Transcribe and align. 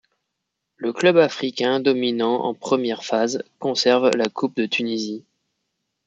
Le 0.77 0.93
Club 0.93 1.17
africain, 1.17 1.79
dominant 1.79 2.43
en 2.43 2.55
première 2.55 3.03
phase, 3.05 3.43
conserve 3.59 4.09
la 4.15 4.25
coupe 4.29 4.55
de 4.57 4.65
Tunisie. 4.65 5.23